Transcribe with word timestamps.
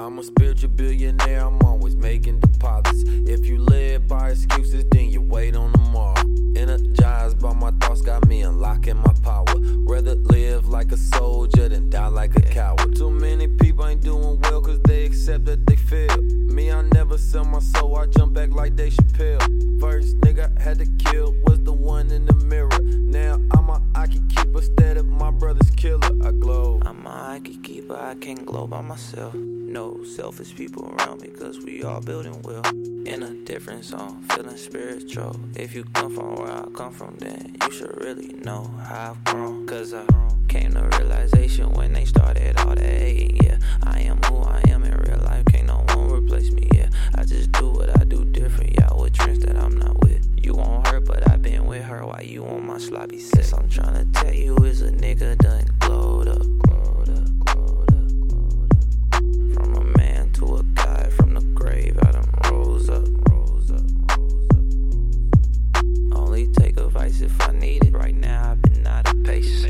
I'm 0.00 0.18
a 0.18 0.22
spiritual 0.24 0.70
billionaire, 0.70 1.46
I'm 1.46 1.62
always 1.62 1.94
making 1.94 2.40
deposits. 2.40 3.04
If 3.06 3.46
you 3.46 3.58
live 3.58 4.08
by 4.08 4.30
excuses, 4.30 4.84
then 4.90 5.10
you 5.10 5.22
wait 5.22 5.54
on 5.54 5.72
tomorrow. 5.72 6.20
Energized 6.56 7.40
by 7.40 7.54
my 7.54 7.70
thoughts, 7.80 8.02
got 8.02 8.26
me 8.26 8.42
unlocking 8.42 8.96
my 8.96 9.14
power. 9.22 9.46
Rather 9.86 10.16
live 10.16 10.68
like 10.68 10.90
a 10.90 10.96
soldier 10.96 11.68
than 11.68 11.88
die 11.88 12.08
like 12.08 12.34
a 12.34 12.42
coward. 12.42 12.96
Too 12.96 13.12
many 13.12 13.46
people 13.46 13.86
ain't 13.86 14.02
doing 14.02 14.40
well 14.40 14.60
cause 14.60 14.80
they 14.80 15.04
accept 15.04 15.44
that 15.44 15.64
they 15.66 15.76
fail. 15.76 16.16
Me, 16.20 16.72
I 16.72 16.82
never 16.82 17.16
sell 17.16 17.44
my 17.44 17.60
soul, 17.60 17.96
I 17.96 18.06
jump 18.06 18.34
back 18.34 18.50
like 18.50 18.74
Dave 18.74 18.92
Chappelle. 18.92 19.80
First 19.80 20.18
nigga 20.18 20.60
had 20.60 20.78
to 20.78 20.86
kill 21.10 21.32
can't 28.26 28.44
glow 28.44 28.66
by 28.66 28.80
myself. 28.80 29.34
No 29.34 30.02
selfish 30.02 30.52
people 30.56 30.92
around 30.98 31.22
me, 31.22 31.28
cause 31.28 31.60
we 31.60 31.84
all 31.84 32.00
building 32.00 32.42
well. 32.42 32.66
In 33.06 33.22
a 33.22 33.30
different 33.44 33.84
zone, 33.84 34.20
feeling 34.30 34.56
spiritual. 34.56 35.38
If 35.54 35.76
you 35.76 35.84
come 35.94 36.12
from 36.12 36.34
where 36.34 36.50
I 36.50 36.64
come 36.74 36.92
from, 36.92 37.14
then 37.20 37.56
you 37.62 37.70
should 37.70 37.96
really 38.02 38.32
know 38.44 38.64
how 38.82 39.12
I've 39.12 39.24
grown. 39.24 39.64
Cause 39.68 39.94
I 39.94 40.04
came 40.48 40.72
to 40.72 40.82
realization 40.98 41.72
when 41.74 41.92
they 41.92 42.04
started 42.04 42.58
all 42.58 42.74
that 42.74 42.80
hating. 42.80 43.36
Yeah, 43.44 43.58
I 43.84 44.00
am 44.00 44.20
who 44.24 44.42
I 44.42 44.58
am 44.58 44.65
take 67.18 67.26
if 67.28 67.48
I 67.48 67.52
need 67.52 67.84
it. 67.84 67.94
Right 67.94 68.14
now, 68.14 68.52
I've 68.52 68.62
been 68.62 68.86
out 68.86 69.08
of 69.08 69.24
pace. 69.24 69.62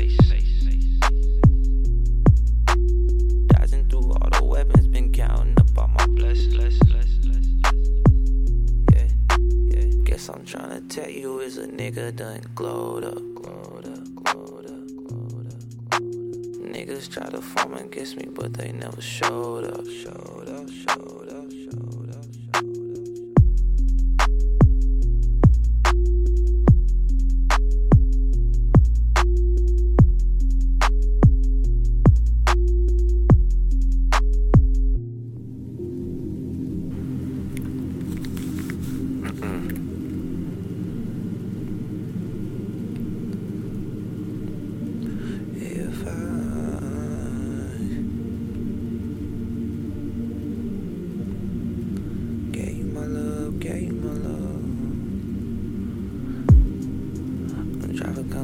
Dodging 3.47 3.85
through 3.89 4.11
all 4.11 4.29
the 4.31 4.43
weapons, 4.43 4.87
been 4.87 5.11
counting 5.11 5.55
up 5.59 5.77
all 5.77 5.87
my 5.87 6.05
blessings. 6.07 6.55
bless, 6.55 6.77
bless, 6.79 7.07
bless, 7.19 7.45
bless. 7.53 7.73
Yeah, 8.93 9.07
yeah. 9.49 10.03
Guess 10.03 10.29
I'm 10.29 10.45
tryna 10.45 10.89
tell 10.89 11.09
you, 11.09 11.39
is 11.39 11.57
a 11.57 11.67
nigga 11.67 12.15
done 12.15 12.41
glowed 12.55 13.03
up, 13.03 13.21
glowed 13.35 13.87
up, 13.87 14.15
glowed 14.15 14.65
up, 14.65 14.87
glowed 15.07 15.47
up. 15.47 16.01
Niggas 16.73 17.11
try 17.11 17.29
to 17.29 17.41
form 17.41 17.73
against 17.75 18.17
me, 18.17 18.27
but 18.29 18.53
they 18.53 18.71
never 18.71 19.01
showed 19.01 19.65
up, 19.65 19.85
showed 19.85 20.49
up, 20.49 20.69
showed 20.69 21.09
up, 21.11 21.16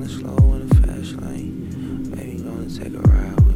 slow 0.08 0.56
in 0.56 0.70
a 0.70 0.76
fast 0.88 1.22
lane. 1.22 2.12
Baby, 2.16 2.44
gonna 2.44 2.70
take 2.70 2.94
a 2.94 3.00
ride 3.00 3.53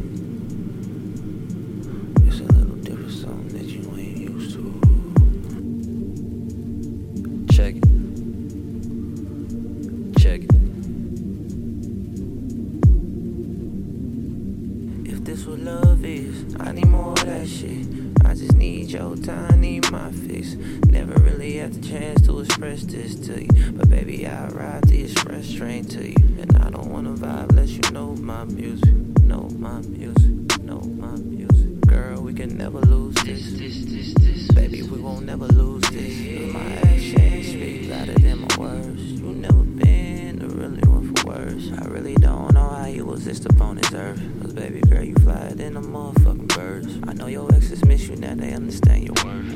This 15.38 15.46
what 15.46 15.60
love 15.60 16.04
is, 16.04 16.56
I 16.58 16.72
need 16.72 16.88
more 16.88 17.12
of 17.12 17.24
that 17.24 17.46
shit. 17.46 17.86
I 18.24 18.34
just 18.34 18.54
need 18.54 18.90
your 18.90 19.14
time, 19.14 19.60
need 19.60 19.88
my 19.92 20.10
fix. 20.10 20.54
Never 20.88 21.14
really 21.22 21.58
had 21.58 21.74
the 21.74 21.88
chance 21.88 22.26
to 22.26 22.40
express 22.40 22.82
this 22.82 23.14
to 23.28 23.44
you. 23.44 23.72
But 23.72 23.88
baby, 23.88 24.26
I 24.26 24.48
ride 24.48 24.82
the 24.88 25.04
express 25.04 25.52
train 25.52 25.84
to 25.90 26.08
you. 26.08 26.16
And 26.40 26.56
I 26.56 26.70
don't 26.70 26.90
wanna 26.90 27.10
vibe 27.10 27.50
unless 27.50 27.70
you 27.70 27.88
know 27.92 28.16
my 28.16 28.46
music. 28.46 28.92
Know 29.20 29.48
my 29.56 29.80
music, 29.82 30.60
know 30.60 30.80
my 30.80 31.14
music. 31.14 31.82
Girl, 31.82 32.20
we 32.20 32.34
can 32.34 32.58
never 32.58 32.80
lose 32.80 33.14
this. 33.22 33.52
this, 33.52 33.84
this, 33.84 34.14
this 34.14 34.48
baby, 34.48 34.82
we 34.82 34.98
won't 34.98 35.24
never 35.24 35.46
lose 35.46 35.88
this. 35.90 36.52
My 36.52 36.66
actions 36.90 37.46
speak 37.46 37.88
louder 37.88 38.14
than 38.14 38.40
my 38.40 38.56
words. 38.56 39.02
You 39.12 39.34
never 39.34 39.62
been 39.62 40.40
the 40.40 40.48
really 40.48 40.80
one 40.88 41.14
for 41.14 41.28
words. 41.28 41.70
I 41.78 41.84
really 41.84 42.16
don't 42.16 42.54
know 42.54 42.70
how 42.70 42.86
you 42.86 43.12
exist 43.12 43.46
upon 43.46 43.76
this 43.76 43.94
earth. 43.94 44.37
Baby 44.58 44.80
girl, 44.80 45.04
you 45.04 45.14
flyer 45.14 45.54
than 45.54 45.74
the 45.74 45.80
motherfucking 45.80 46.48
birds. 46.56 46.98
I 47.06 47.12
know 47.12 47.28
your 47.28 47.48
exes 47.54 47.84
miss 47.84 48.08
you, 48.08 48.16
now 48.16 48.34
they 48.34 48.52
understand 48.52 49.04
your 49.04 49.14
word. 49.24 49.54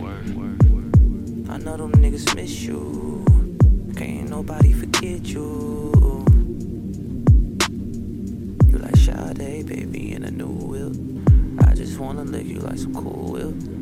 I 1.51 1.59
know 1.59 1.77
them 1.77 1.91
niggas 1.91 2.37
miss 2.37 2.63
you. 2.63 3.25
Can't 3.97 4.31
nobody 4.31 4.73
forget 4.73 5.27
you. 5.27 5.93
You 8.69 8.79
like 8.79 8.95
Sade, 8.97 9.67
baby, 9.67 10.13
in 10.13 10.23
a 10.23 10.31
new 10.31 10.47
whip. 10.47 10.95
I 11.69 11.75
just 11.75 11.99
wanna 11.99 12.23
lick 12.23 12.47
you 12.47 12.61
like 12.61 12.79
some 12.79 12.95
cool 12.95 13.33
whip. 13.33 13.82